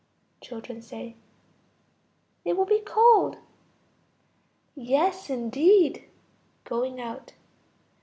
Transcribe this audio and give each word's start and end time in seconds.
Children. 0.41 0.79
They 0.81 1.15
will 2.53 2.65
be 2.65 2.79
cold. 2.83 3.37
Yes, 4.75 5.29
indeed. 5.29 6.05
(Going 6.63 6.99
out.) 6.99 7.33